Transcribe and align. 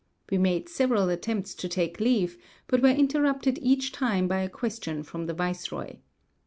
We 0.31 0.39
made 0.39 0.67
several 0.67 1.09
attempts 1.09 1.53
to 1.53 1.69
take 1.69 1.99
leave, 1.99 2.39
but 2.65 2.81
were 2.81 2.89
interrupted 2.89 3.59
each 3.61 3.91
time 3.91 4.27
by 4.27 4.39
a 4.39 4.49
question 4.49 5.03
from 5.03 5.27
the 5.27 5.33
viceroy. 5.35 5.97